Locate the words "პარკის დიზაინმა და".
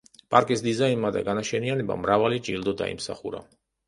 0.35-1.21